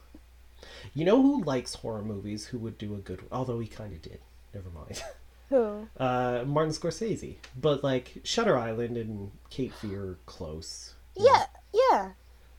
[0.95, 4.03] You know who likes horror movies who would do a good although he kind of
[4.03, 4.19] did.
[4.55, 5.03] Never mind.
[5.51, 5.89] Who?
[5.99, 7.37] Uh Martin Scorsese.
[7.61, 10.95] But like Shutter Island and Cape Fear are close.
[11.17, 12.11] Yeah, yeah,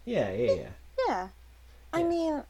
[0.06, 0.70] Yeah, yeah, yeah.
[1.08, 1.28] yeah.
[1.94, 2.44] I mean,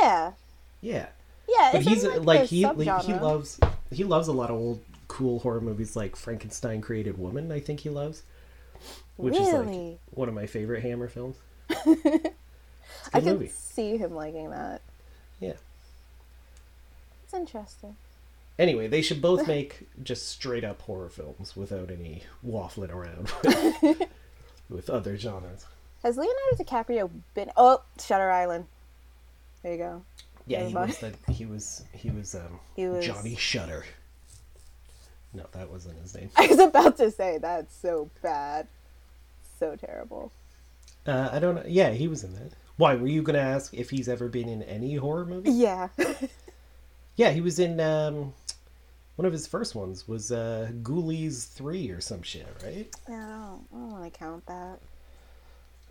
[0.00, 0.32] yeah,
[0.80, 1.06] Yeah.
[1.48, 1.70] yeah.
[1.72, 3.58] but he's in, like, he like, he loves
[3.90, 4.80] he loves a lot of old
[5.18, 8.22] cool horror movies like Frankenstein created woman I think he loves
[9.16, 11.36] which is like one of my favorite Hammer films.
[11.70, 12.30] I a
[13.12, 14.80] I good can see him liking that.
[15.40, 15.54] Yeah.
[17.24, 17.96] It's interesting.
[18.58, 24.02] Anyway, they should both make just straight up horror films without any waffling around with,
[24.70, 25.66] with other genres.
[26.04, 27.50] Has Leonardo DiCaprio been?
[27.56, 28.66] Oh, Shutter Island.
[29.64, 30.02] There you go.
[30.46, 33.84] Yeah, he was the, he was he was um He was- Johnny Shutter.
[35.34, 36.30] No, that wasn't his name.
[36.36, 38.66] I was about to say that's so bad,
[39.58, 40.32] so terrible.
[41.06, 41.64] Uh, I don't know.
[41.66, 42.52] Yeah, he was in that.
[42.76, 45.50] Why were you gonna ask if he's ever been in any horror movie?
[45.50, 45.88] Yeah.
[47.18, 48.32] Yeah, he was in um,
[49.16, 52.88] one of his first ones was uh, Ghoulies three or some shit, right?
[53.08, 53.66] I don't.
[53.72, 54.78] I don't want to count that.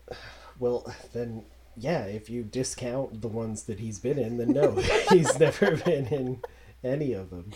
[0.59, 1.43] Well, then
[1.75, 4.71] yeah, if you discount the ones that he's been in, then no,
[5.11, 6.41] he's never been in
[6.83, 7.51] any of them.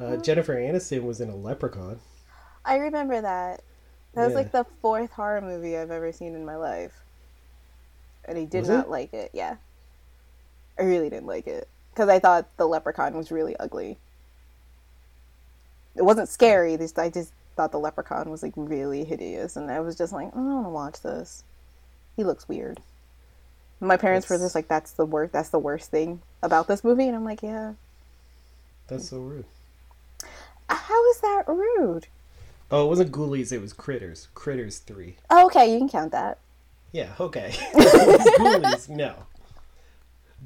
[0.00, 1.98] Uh, Jennifer Aniston was in a Leprechaun.
[2.64, 3.62] I remember that.
[4.14, 6.92] That was like the fourth horror movie I've ever seen in my life,
[8.24, 8.90] and I did Was not it?
[8.90, 9.30] like it.
[9.32, 9.56] Yeah,
[10.78, 13.98] I really didn't like it because I thought the leprechaun was really ugly.
[15.94, 16.76] It wasn't scary.
[16.76, 20.28] Just I just thought the leprechaun was like really hideous, and I was just like,
[20.28, 21.44] I don't want to watch this.
[22.16, 22.80] He looks weird.
[23.80, 25.32] My parents were just like, "That's the worst.
[25.32, 27.74] That's the worst thing about this movie," and I'm like, "Yeah."
[28.88, 29.44] That's so rude.
[31.20, 32.06] That rude?
[32.70, 34.28] Oh, it wasn't Ghoulies, it was Critters.
[34.34, 35.16] Critters three.
[35.30, 36.38] Oh, okay, you can count that.
[36.92, 37.50] Yeah, okay.
[37.74, 39.14] Ghoulies, no.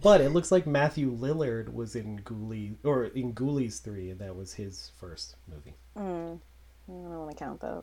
[0.01, 4.37] But it looks like Matthew Lillard was in Ghoulies or in Ghoulies three, and that
[4.37, 5.75] was his first movie.
[5.97, 6.39] Mm,
[6.89, 7.83] I don't want to count that.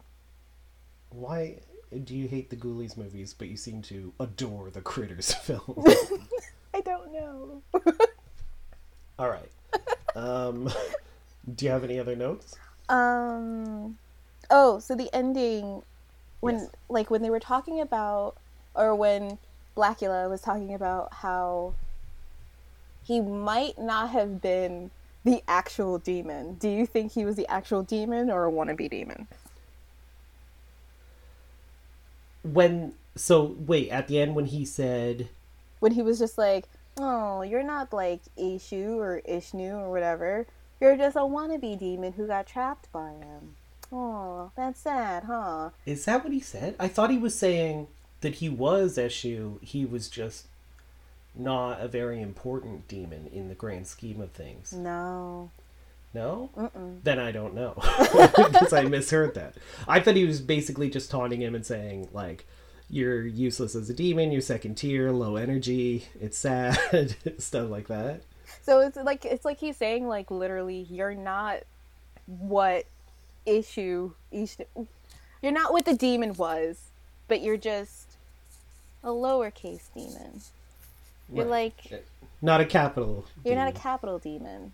[1.10, 1.60] Why
[2.04, 5.84] do you hate the Ghoulies movies, but you seem to adore the Critters film?
[6.73, 7.62] I don't know.
[9.17, 9.49] All right.
[10.15, 10.71] Um,
[11.56, 12.56] do you have any other notes?
[12.89, 13.97] Um.
[14.49, 15.84] Oh, so the ending,
[16.41, 16.69] when Yes.
[16.89, 18.36] like when they were talking about,
[18.75, 19.38] or when
[19.78, 21.73] Blackula was talking about how
[23.04, 24.91] he might not have been
[25.23, 26.56] the actual demon.
[26.56, 29.28] Do you think he was the actual demon or a wannabe demon?
[32.43, 35.30] When so wait at the end when he said
[35.80, 36.65] When he was just like,
[36.97, 40.47] "Oh, you're not like Ishu or Ishnu or whatever.
[40.80, 43.56] You're just a wannabe demon who got trapped by him."
[43.92, 45.72] Oh, that's sad, huh?
[45.86, 46.76] Is that what he said?
[46.80, 47.88] I thought he was saying
[48.22, 49.62] that he was Eshu.
[49.63, 50.46] He was just
[51.36, 54.74] not a very important demon in the grand scheme of things.
[54.74, 55.50] No.
[56.13, 56.50] No?
[56.58, 57.04] Mm-mm.
[57.04, 57.76] Then I don't know.
[58.36, 59.56] Because I misheard that.
[59.88, 62.46] I thought he was basically just taunting him and saying, like,
[62.89, 68.22] you're useless as a demon, you're second tier, low energy, it's sad, stuff like that.
[68.62, 71.60] So it's like it's like he's saying like literally you're not
[72.28, 72.86] what
[73.45, 74.58] issue each
[75.41, 76.89] you're not what the demon was,
[77.28, 78.17] but you're just
[79.04, 80.41] a lowercase demon.
[81.32, 81.74] You're Right.
[81.89, 82.06] like
[82.41, 83.26] Not a capital.
[83.45, 84.74] you're not a capital demon.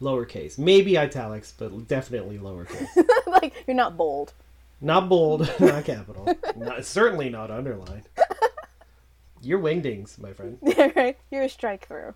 [0.00, 0.58] Lowercase.
[0.58, 2.86] Maybe italics, but definitely lowercase.
[3.26, 4.32] like you're not bold.
[4.80, 6.28] not bold, not capital.
[6.56, 8.04] Not, certainly not underlined.
[9.42, 10.58] You're wingdings, my friend.
[10.96, 11.16] right?
[11.30, 12.14] You're a strike through.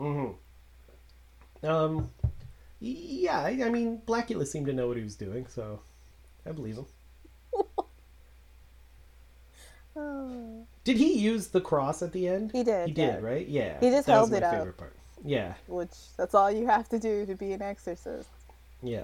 [0.00, 1.66] Mm-hmm.
[1.66, 2.10] Um,
[2.80, 5.80] yeah, I, I mean, Blackula seemed to know what he was doing, so
[6.46, 6.86] I believe him.
[9.96, 10.66] Oh.
[10.84, 12.52] Did he use the cross at the end?
[12.52, 13.26] He did, He did, yeah.
[13.28, 13.46] right?
[13.46, 13.80] Yeah.
[13.80, 14.54] He just that was held my it up.
[14.54, 14.96] favorite part.
[15.24, 18.28] Yeah, Which that's all you have to do to be an exorcist.
[18.82, 19.02] yeah.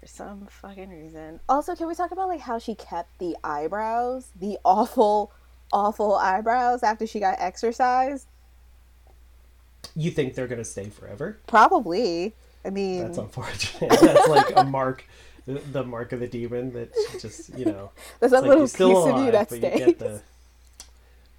[0.00, 1.40] For some fucking reason.
[1.48, 5.32] Also, can we talk about like how she kept the eyebrows, the awful,
[5.72, 8.26] awful eyebrows after she got exorcised?
[9.96, 11.38] You think they're gonna stay forever?
[11.46, 12.34] Probably.
[12.64, 13.90] I mean, That's unfortunate.
[14.00, 15.06] That's like a mark,
[15.46, 17.90] the, mark of the demon that just you know.
[18.20, 19.80] there's a it's like little piece still of you alive, that stays.
[19.80, 20.20] you get the.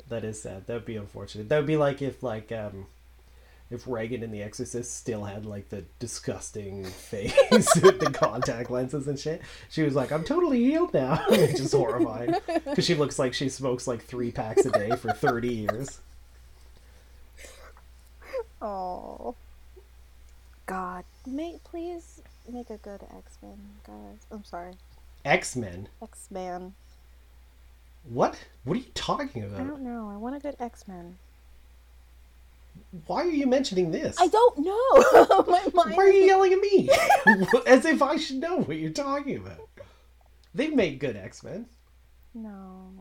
[0.10, 0.65] That is sad.
[0.67, 1.50] That would be unfortunate.
[1.50, 2.88] That would be like if like um,
[3.70, 9.08] if Regan in The Exorcist still had like the disgusting face with the contact lenses
[9.08, 9.41] and shit.
[9.70, 13.50] She was like, "I'm totally healed now," which is horrifying because she looks like she
[13.50, 16.00] smokes like three packs a day for thirty years.
[18.62, 19.36] Oh.
[20.67, 24.17] God, make please make a good X Men, guys.
[24.30, 24.74] I'm sorry,
[25.24, 25.88] X Men.
[26.04, 26.74] X Man.
[28.04, 28.38] What?
[28.65, 29.62] What are you talking about?
[29.62, 30.10] I don't know.
[30.10, 31.17] I want a good X Men.
[33.06, 34.17] Why are you mentioning this?
[34.20, 35.43] I don't know.
[35.48, 35.98] My mind.
[35.98, 36.89] Why are you yelling at me?
[37.65, 39.70] As if I should know what you're talking about.
[40.54, 41.67] They've made good X Men.
[42.34, 42.91] No.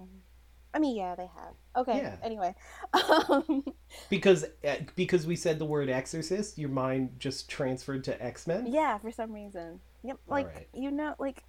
[0.77, 1.55] I mean, yeah, they have.
[1.75, 1.97] Okay.
[1.97, 2.17] Yeah.
[2.23, 2.55] Anyway,
[2.93, 3.65] um,
[4.11, 8.67] Because uh, because we said the word exorcist, your mind just transferred to X Men.
[8.67, 9.81] yeah, for some reason.
[10.05, 10.19] Yep.
[10.29, 10.69] Like Alright.
[10.75, 11.45] you know, like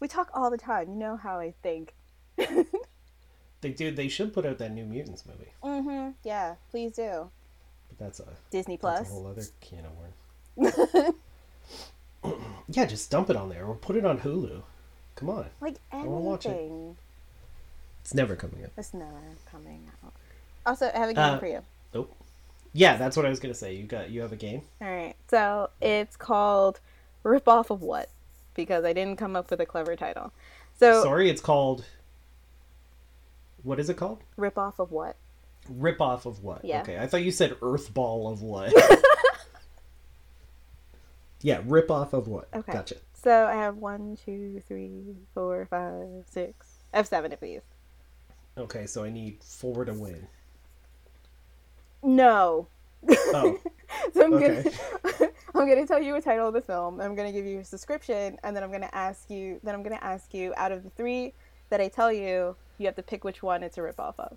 [0.00, 0.88] we talk all the time.
[0.90, 1.94] You know how I think.
[3.60, 3.90] They do.
[3.90, 6.12] They should put out that New Mutants movie, Mm-hmm.
[6.24, 6.54] Yeah.
[6.70, 7.30] Please do.
[7.90, 9.10] but that's a Disney that's Plus.
[9.10, 9.92] a whole other can of
[10.96, 11.14] worms.
[12.68, 14.62] yeah, just dump it on there or put it on Hulu.
[15.14, 16.50] Come on, like wanna watch it.
[16.50, 16.96] anything.
[18.10, 18.72] It's never coming up.
[18.76, 20.12] It's never coming out.
[20.66, 21.62] Also, I have a game Uh, for you.
[21.94, 22.12] Nope.
[22.72, 23.74] Yeah, that's what I was gonna say.
[23.74, 24.62] You got you have a game.
[24.82, 25.14] All right.
[25.28, 26.80] So it's called
[27.22, 28.08] "Rip Off of What,"
[28.54, 30.32] because I didn't come up with a clever title.
[30.80, 31.84] So Sorry, it's called.
[33.62, 34.24] What is it called?
[34.36, 35.14] "Rip Off of What."
[35.68, 36.64] Rip off of what?
[36.64, 36.80] Yeah.
[36.80, 38.72] Okay, I thought you said Earth Ball of what.
[41.42, 42.48] yeah, rip off of what?
[42.52, 42.72] Okay.
[42.72, 42.96] Gotcha.
[43.14, 46.66] So I have one, two, three, four, five, six.
[46.92, 47.60] I have seven of these.
[48.56, 50.28] Okay, so I need four to win.
[52.02, 52.68] No.
[53.32, 53.60] Oh,
[54.14, 54.38] So I'm Okay.
[54.38, 54.64] gonna
[55.54, 57.00] I'm gonna tell you a title of the film.
[57.00, 59.60] I'm gonna give you a description, and then I'm gonna ask you.
[59.64, 61.34] Then I'm gonna ask you out of the three
[61.70, 64.36] that I tell you, you have to pick which one it's a rip off of.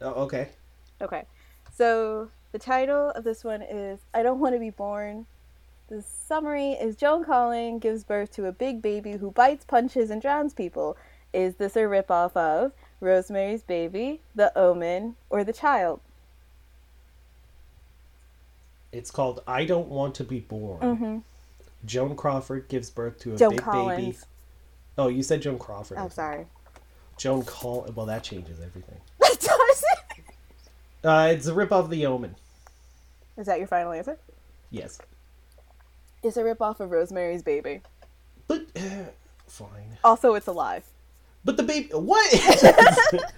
[0.00, 0.50] oh okay.
[1.00, 1.24] Okay.
[1.72, 5.26] So the title of this one is I Don't Want to Be Born.
[5.88, 10.20] The summary is Joan Collin gives birth to a big baby who bites, punches, and
[10.20, 10.96] drowns people.
[11.32, 16.00] Is this a ripoff of Rosemary's Baby, The Omen, or The Child?
[18.90, 20.80] It's called I Don't Want to Be Born.
[20.80, 21.18] Mm-hmm.
[21.84, 24.16] Joan Crawford gives birth to a Joan big baby.
[24.98, 25.98] Oh, you said Joan Crawford.
[25.98, 26.46] I'm sorry.
[27.16, 27.88] Joan Call.
[27.94, 28.98] Well, that changes everything.
[29.20, 30.24] That does it.
[31.04, 32.34] Uh, it's a rip off the Omen.
[33.36, 34.18] Is that your final answer?
[34.70, 34.98] Yes,
[36.26, 37.80] It's a ripoff of Rosemary's Baby.
[38.48, 38.66] but
[39.46, 39.98] fine.
[40.02, 40.84] Also, it's alive.
[41.44, 41.90] But the baby.
[41.92, 42.28] What?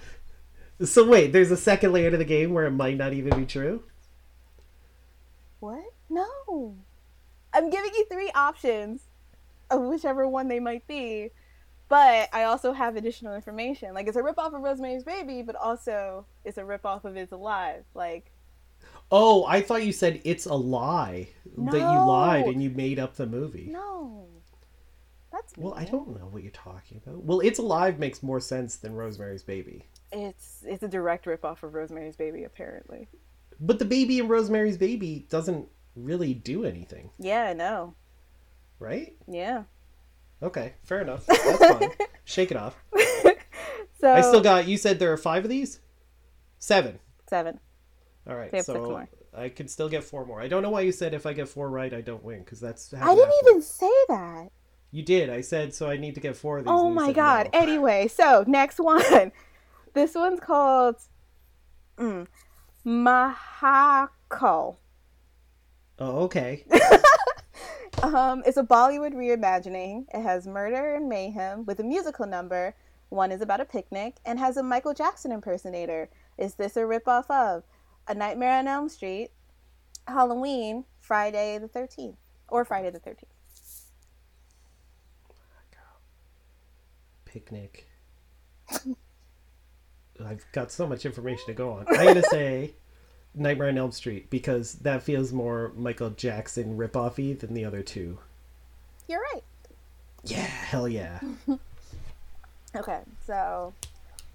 [0.85, 3.47] so wait, there's a second layer to the game where it might not even be
[3.47, 3.83] true.
[5.61, 5.85] What?
[6.09, 6.77] No.
[7.53, 9.03] I'm giving you three options
[9.71, 11.31] of whichever one they might be.
[11.89, 13.95] But I also have additional information.
[13.95, 17.85] Like it's a ripoff of Rosemary's Baby, but also it's a ripoff of It's Alive.
[17.95, 18.31] Like
[19.11, 23.17] Oh, I thought you said it's a lie that you lied and you made up
[23.17, 23.69] the movie.
[23.71, 24.27] no.
[25.31, 27.23] That's Well, I don't know what you're talking about.
[27.23, 29.85] Well, it's alive makes more sense than Rosemary's Baby.
[30.11, 33.09] It's it's a direct ripoff of Rosemary's Baby, apparently.
[33.61, 37.95] But the baby in Rosemary's Baby doesn't really do anything, Yeah, I know.
[38.79, 39.15] right?
[39.27, 39.65] Yeah.
[40.43, 41.27] Okay, fair enough.
[41.27, 41.91] That's fine.
[42.25, 42.77] Shake it off.
[44.01, 44.69] So I still got.
[44.69, 45.81] You said there are five of these.
[46.61, 47.01] Seven.
[47.29, 47.59] seven.
[48.29, 48.51] All right.
[48.65, 49.09] So six more.
[49.35, 50.41] I can still get four more.
[50.41, 52.61] I don't know why you said if I get four right, I don't win because
[52.61, 52.93] that's.
[52.95, 54.49] I didn't even say that.
[54.91, 55.31] You did.
[55.31, 55.89] I said so.
[55.89, 56.73] I need to get four of these.
[56.73, 57.51] Oh my god.
[57.53, 57.59] no.
[57.59, 59.33] Anyway, so next one.
[59.95, 60.97] This one's called
[61.97, 62.27] mm,
[62.87, 64.77] Mahakal.
[65.99, 66.65] Oh, okay.
[68.03, 70.07] Um, it's a Bollywood reimagining.
[70.15, 72.77] It has murder and mayhem with a musical number.
[73.09, 76.09] One is about a picnic and has a Michael Jackson impersonator.
[76.37, 77.65] Is this a ripoff of
[78.09, 79.31] A Nightmare on Elm Street,
[80.07, 82.17] Halloween, Friday the 13th,
[82.49, 83.25] or Friday the 13th?
[87.27, 87.87] Picnic.
[90.25, 91.85] I've got so much information to go on.
[91.89, 92.73] I'm gonna say
[93.35, 98.19] Nightmare on Elm Street because that feels more Michael Jackson ripoffy than the other two.
[99.07, 99.45] You're right.
[100.25, 101.21] Yeah, hell yeah.
[102.77, 103.73] Okay, so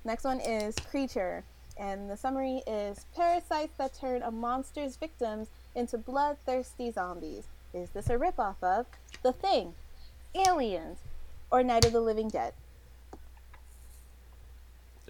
[0.03, 1.43] next one is Creature.
[1.77, 7.45] And the summary is parasites that turn a monster's victims into bloodthirsty zombies.
[7.73, 8.85] Is this a ripoff of
[9.23, 9.73] The Thing,
[10.35, 10.99] Aliens,
[11.51, 12.53] or Night of the Living Dead?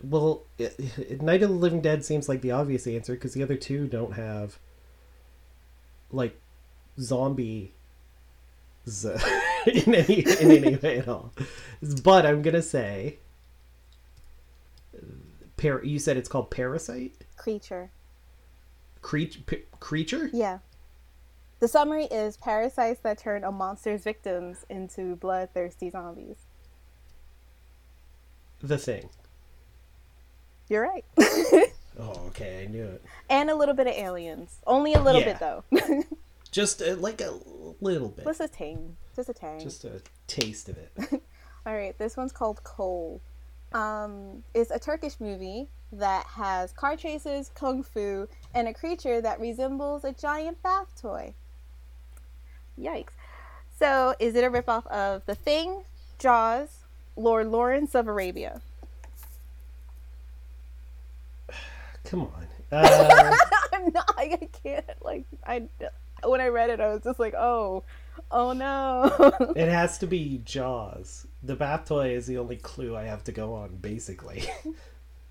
[0.02, 3.44] Well, it, it- Night of the Living Dead seems like the obvious answer because the
[3.44, 4.58] other two don't have
[6.12, 6.40] like
[7.00, 7.74] zombie
[9.66, 11.32] in any in any way at all.
[12.04, 13.18] But I'm gonna say,
[15.64, 17.16] par- You said it's called Parasite.
[17.38, 17.90] Creature.
[19.02, 19.40] Creature.
[19.46, 20.30] P- creature.
[20.34, 20.60] Yeah.
[21.60, 26.38] The summary is parasites that turn a monster's victims into bloodthirsty zombies.
[28.62, 29.10] The thing.
[30.70, 31.06] You're right.
[32.00, 33.04] Oh, okay, I knew it.
[33.30, 34.58] and a little bit of aliens.
[34.66, 35.38] Only a little Yeah.
[35.38, 36.04] bit though.
[36.52, 37.38] Just uh, like a
[37.82, 38.26] little bit.
[38.26, 38.98] Just a tang.
[39.16, 39.60] Just a tang.
[39.60, 40.92] Just a taste of it.
[41.68, 43.22] All right, this one's called Coal.
[43.74, 49.40] Um, it's a Turkish movie that has car chases, kung fu, and a creature that
[49.40, 51.34] resembles a giant bath toy.
[52.80, 53.14] Yikes.
[53.78, 55.84] So, is it a ripoff of The Thing,
[56.20, 56.80] Jaws,
[57.16, 58.62] Lord Lawrence of Arabia?
[62.06, 62.48] Come on.
[62.72, 63.36] Uh,
[63.74, 65.64] I'm not, I can't, like, I,
[66.24, 67.84] when I read it, I was just like, oh,
[68.34, 69.54] oh no.
[69.56, 71.26] It has to be Jaws.
[71.42, 74.44] The bath toy is the only clue I have to go on, basically.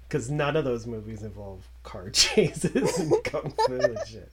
[0.09, 4.31] Because none of those movies involve car chases and kung fu and shit.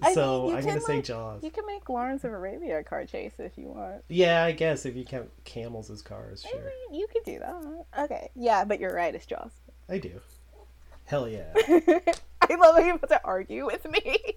[0.00, 1.42] I So mean, I'm gonna say Jaws.
[1.42, 4.04] you can make Lawrence of Arabia a car chase if you want.
[4.08, 8.04] Yeah, I guess if you count camels as cars, I mean, you could do that.
[8.04, 8.30] Okay.
[8.36, 9.12] Yeah, but you're right.
[9.12, 9.50] It's Jaws.
[9.88, 10.12] I do.
[11.06, 11.52] Hell yeah.
[11.56, 14.36] I love how you're about to argue with me.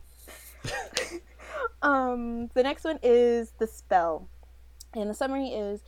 [1.82, 4.28] Um, the next one is The Spell.
[4.94, 5.82] And the summary is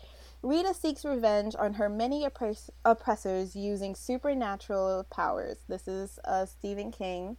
[0.46, 5.58] Rita seeks revenge on her many oppress- oppressors using supernatural powers.
[5.68, 7.38] This is a Stephen King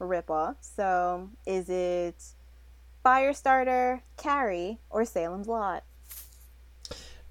[0.00, 0.56] ripoff.
[0.60, 2.22] So, is it
[3.04, 5.82] Firestarter, Carrie, or Salem's Lot?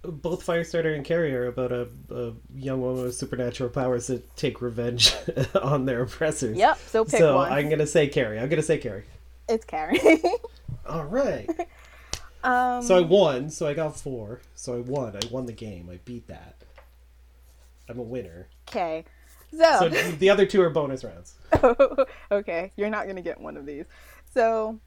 [0.04, 4.62] Both Firestarter and Carrie are about a, a young woman with supernatural powers that take
[4.62, 5.16] revenge
[5.62, 6.58] on their oppressors.
[6.58, 7.52] Yep, so pick so one.
[7.54, 8.38] I'm gonna say Carrie.
[8.38, 9.06] I'm gonna say Carrie.
[9.48, 10.00] It's Carrie.
[10.88, 11.50] All right.
[12.44, 13.50] um, So I won.
[13.50, 14.42] So I got four.
[14.56, 15.16] So I won.
[15.16, 15.90] I won the game.
[15.92, 16.56] I beat that.
[17.90, 18.48] I'm a winner.
[18.70, 19.06] okay.
[19.58, 21.36] So the other two are bonus rounds.
[22.32, 23.86] okay, you're not gonna get one of these.
[24.34, 24.80] So,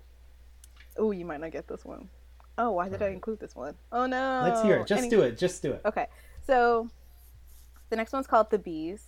[0.98, 2.10] oh, you might not get this one.
[2.58, 3.76] Oh, why did I include this one?
[3.92, 4.42] Oh no.
[4.44, 4.86] Let's hear it.
[4.86, 5.38] Just Any- do it.
[5.38, 5.80] Just do it.
[5.86, 6.06] Okay,
[6.46, 6.90] so
[7.88, 9.02] the next one's called the bees,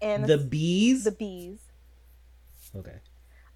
[0.00, 1.04] and The bees.
[1.04, 1.58] the bees.
[2.74, 2.96] Okay.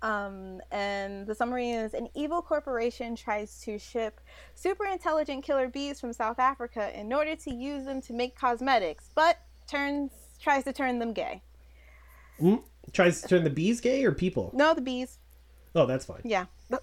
[0.00, 4.20] Um, and the summary is an evil corporation tries to ship
[4.54, 9.10] super intelligent killer bees from South Africa in order to use them to make cosmetics,
[9.14, 11.42] but turns tries to turn them gay.
[12.40, 12.62] Mm?
[12.92, 14.50] Tries to turn the bees gay or people?
[14.54, 15.18] No, the bees.
[15.74, 16.20] Oh, that's fine.
[16.24, 16.46] Yeah.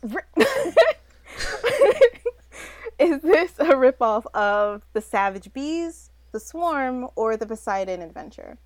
[3.00, 8.58] Is this a ripoff of The Savage Bees, The Swarm, or The Poseidon Adventure?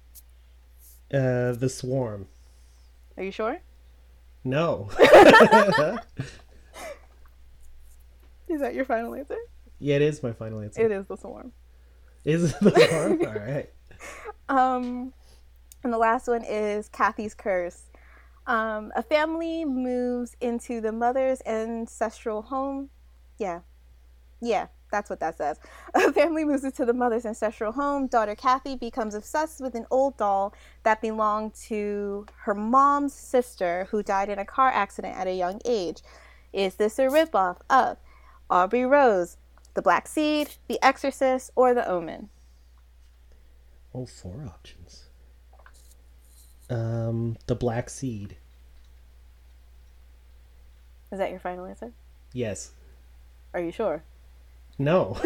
[1.11, 2.27] Uh, the swarm.
[3.17, 3.59] Are you sure?
[4.43, 4.89] No.
[8.47, 9.37] Is that your final answer?
[9.79, 10.83] yeah, it is my final answer.
[10.83, 11.51] It is The Swarm.
[12.25, 13.21] Is it the swarm?
[13.27, 13.69] All right.
[14.49, 15.13] Um,
[15.83, 17.83] and the last one is Kathy's Curse.
[18.47, 22.89] Um, a family moves into the mother's ancestral home.
[23.37, 23.61] Yeah.
[24.41, 25.59] Yeah, that's what that says.
[25.93, 28.07] A family moves into the mother's ancestral home.
[28.07, 34.03] Daughter Kathy becomes obsessed with an old doll that belonged to her mom's sister who
[34.03, 36.01] died in a car accident at a young age.
[36.51, 37.97] Is this a ripoff of
[38.49, 39.37] Audrey Rose,
[39.75, 42.29] The Black Seed, The Exorcist, or The Omen?
[43.93, 45.05] Oh, four options.
[46.69, 48.37] Um, the black seed.
[51.11, 51.91] Is that your final answer?
[52.33, 52.71] Yes.
[53.53, 54.03] Are you sure?
[54.79, 55.17] No.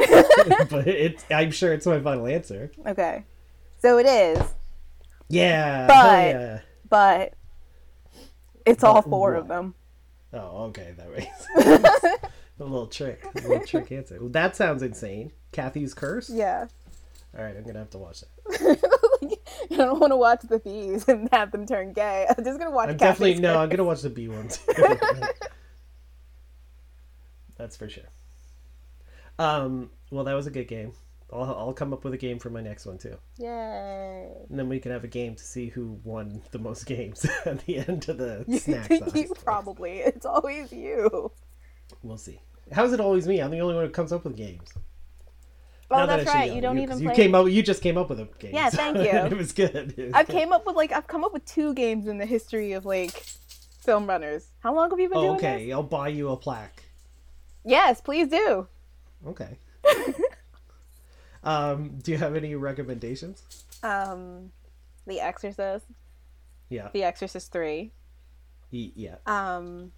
[0.69, 2.71] but it, I'm sure it's my final answer.
[2.85, 3.23] Okay.
[3.79, 4.41] So it is,
[5.29, 5.87] Yeah.
[5.87, 6.59] But- yeah.
[6.89, 7.33] but
[8.65, 9.39] it's all four what?
[9.41, 9.75] of them.
[10.33, 10.93] Oh, okay.
[10.97, 11.45] That makes
[12.59, 13.23] a little trick.
[13.35, 14.17] A little trick answer.
[14.19, 15.31] Well, that sounds insane.
[15.51, 16.29] Kathy's curse.
[16.29, 16.67] Yeah.
[17.37, 18.79] All right, I'm gonna have to watch that.
[19.71, 22.27] I don't want to watch the bees and have them turn gay.
[22.29, 22.89] I'm just gonna watch.
[22.89, 23.59] I'm definitely Kathy's no.
[23.59, 24.59] I'm gonna watch the B ones.
[27.57, 28.03] That's for sure.
[29.39, 29.89] Um.
[30.11, 30.93] Well, that was a good game.
[31.31, 34.27] I'll I'll come up with a game for my next one too, Yay!
[34.49, 37.65] and then we can have a game to see who won the most games at
[37.65, 39.99] the end of the snack you probably.
[39.99, 41.31] It's always you.
[42.03, 42.39] We'll see.
[42.71, 43.39] How's it always me?
[43.41, 44.69] I'm the only one who comes up with games.
[45.89, 46.51] Oh, that's should right.
[46.51, 47.15] You don't 'cause even You play.
[47.15, 47.47] came up.
[47.47, 48.53] You just came up with a game.
[48.53, 49.03] Yeah, thank you.
[49.05, 49.93] it was good.
[49.97, 50.35] It was I've good.
[50.35, 53.11] came up with like I've come up with two games in the history of like
[53.79, 54.47] film runners.
[54.59, 55.65] How long have you been Oh, doing okay.
[55.65, 55.73] this?
[55.73, 56.83] I'll buy you a plaque.
[57.65, 58.67] Yes, please do.
[59.27, 59.57] Okay.
[61.43, 63.43] um, do you have any recommendations?
[63.83, 64.51] Um,
[65.07, 65.85] The Exorcist,
[66.69, 66.89] Yeah.
[66.93, 67.91] The Exorcist Three.
[68.71, 69.15] Y- Yeah.
[69.25, 69.91] Um,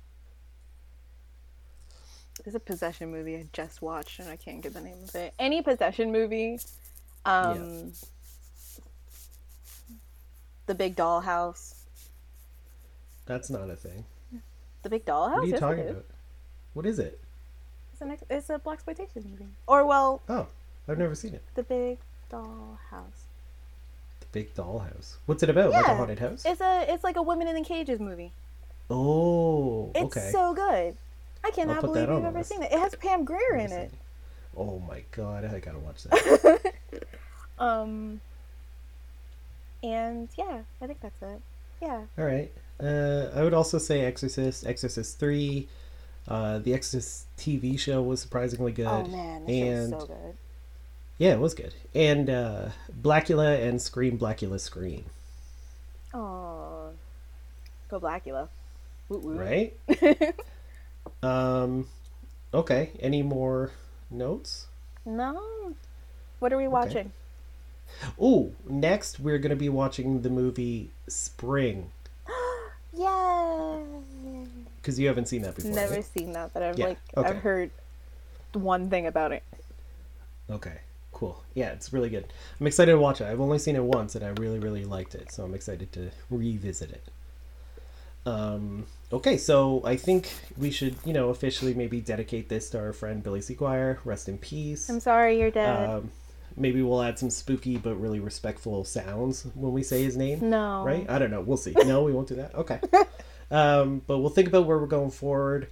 [2.43, 5.34] there's a possession movie I just watched and I can't get the name of it.
[5.39, 6.59] Any possession movie.
[7.26, 7.93] Um,
[10.65, 11.86] The Big Doll House.
[13.26, 14.05] That's not a thing.
[14.84, 15.36] The Big Doll House.
[15.38, 16.05] What are you Yes, talking about?
[16.73, 17.19] What is it?
[18.14, 19.47] It's an ex- it's a black exploitation movie.
[19.68, 20.47] Or well, Oh,
[20.88, 21.41] I've never seen it.
[21.56, 21.97] The Big
[22.30, 23.24] Doll House.
[24.20, 25.16] The Big Dollhouse.
[25.26, 25.72] What's it about?
[25.72, 25.97] Like a Yeah.
[25.97, 26.43] haunted house?
[26.45, 28.32] It's a it's like a women in the cages movie.
[28.89, 30.30] Oh, It's okay.
[30.32, 30.95] so good.
[31.43, 32.49] I cannot put believe that on you've the ever list.
[32.51, 32.72] seen it.
[32.72, 33.91] It has Pam Grier in it.
[34.58, 36.74] Oh my god, I gotta watch that.
[37.58, 38.20] Um,
[39.82, 41.41] and yeah, I think that's it.
[41.82, 42.01] Yeah.
[42.18, 42.51] All right.
[42.82, 45.68] Uh, I would also say Exorcist, Exorcist Three.
[46.28, 48.88] Uh, the Exorcist TV show was surprisingly good.
[48.88, 50.38] Oh man, this and so good.
[51.17, 51.73] yeah, it was good.
[51.93, 52.69] And uh,
[53.01, 55.05] Blacula and Scream, Blacula Scream.
[56.13, 56.89] Oh,
[57.89, 58.47] go Blacula.
[59.09, 59.38] Woot.
[59.38, 59.78] Right.
[61.23, 61.88] um.
[62.53, 62.91] Okay.
[62.99, 63.71] Any more
[64.09, 64.67] notes?
[65.05, 65.76] No.
[66.39, 66.97] What are we watching?
[66.97, 67.09] Okay.
[68.19, 71.91] Oh, next we're gonna be watching the movie Spring
[72.93, 73.84] Yay!
[74.86, 75.71] Because you haven't seen that before.
[75.71, 76.05] I've never right?
[76.05, 77.27] seen that, but I've Yeah, like okay.
[77.27, 77.71] I've heard
[78.53, 79.41] one thing about it.
[80.47, 80.77] Okay,
[81.11, 81.43] cool.
[81.55, 82.31] Yeah, it's really good.
[82.59, 83.25] I'm excited to watch it.
[83.25, 85.31] I've only seen it once, and I really, really liked it.
[85.31, 87.03] So I'm excited to revisit it.
[88.27, 88.86] Um.
[89.11, 93.23] Okay, so I think we should, you know, officially maybe dedicate this to our friend
[93.23, 93.99] Billy Sequire.
[94.05, 94.88] Rest in peace.
[94.88, 95.89] I'm sorry you're dead.
[95.89, 96.11] Um,
[96.55, 100.47] maybe we'll add some spooky but really respectful sounds when we say his name.
[100.49, 100.83] no.
[100.83, 101.09] Right?
[101.09, 101.41] I don't know.
[101.41, 101.73] We'll see.
[101.86, 102.53] No, we won't do that.
[102.55, 102.79] Okay.
[103.51, 105.67] um, but we'll think about where we're going forward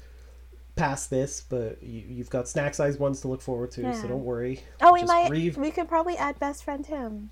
[0.75, 1.41] past this.
[1.47, 3.93] But you, you've got snack size ones to look forward to, Yeah.
[4.01, 4.61] so don't worry.
[4.81, 5.29] Oh, we Just might.
[5.29, 7.31] grieve- We could probably add best friend Tim.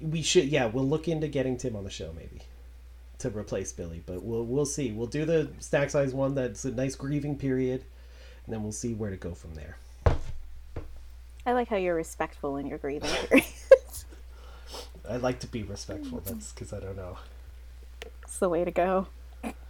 [0.00, 0.44] We should.
[0.46, 2.42] Yeah, we'll look into getting Tim on the show maybe
[3.18, 4.02] to replace Billy.
[4.04, 4.92] But we'll we'll see.
[4.92, 6.34] We'll do the snack size one.
[6.34, 7.82] That's a nice grieving period,
[8.44, 9.78] and then we'll see where to go from there.
[11.46, 13.46] I like how you're respectful in your grieving period.
[15.08, 16.20] I like to be respectful.
[16.26, 17.16] That's because I don't know,
[18.24, 19.06] it's the way to go.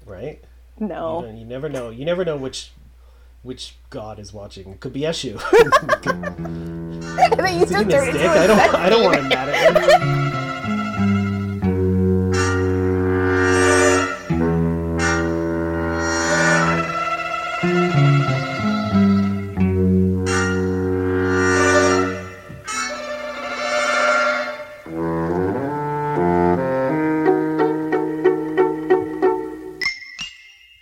[0.06, 0.42] Right?
[0.80, 1.22] You, No.
[1.22, 1.90] don't- you never know.
[1.90, 2.72] You never know which
[3.42, 4.70] which god is watching.
[4.72, 5.32] It could be Eshu.
[5.32, 5.38] you
[7.66, 8.20] Sadistic.
[8.20, 8.74] I don't.
[8.74, 10.25] I don't want to mad at